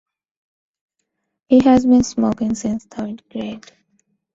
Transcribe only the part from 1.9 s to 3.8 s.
smoking since third grade.